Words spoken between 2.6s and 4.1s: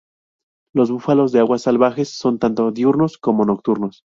diurnos como nocturnos.